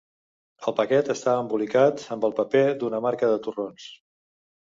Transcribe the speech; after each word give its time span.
El 0.69 0.73
paquet 0.77 1.11
estava 1.13 1.43
embolicat 1.43 2.01
amb 2.15 2.25
el 2.31 2.33
paper 2.41 2.65
d’una 2.81 3.03
marca 3.09 3.31
de 3.35 3.37
torrons. 3.49 3.87